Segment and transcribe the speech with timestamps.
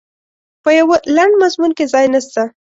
[0.63, 2.41] په یوه لنډ مضمون کې ځای نسته.